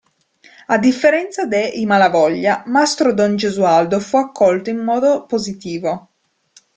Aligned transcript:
A 0.65 0.79
differenza 0.79 1.45
de 1.45 1.61
"I 1.75 1.85
Malavoglia", 1.85 2.63
"Mastro-don 2.65 3.35
Gesualdo" 3.35 3.99
fu 3.99 4.17
accolto 4.17 4.71
in 4.71 4.79
modo 4.79 5.27
positivo. 5.27 6.07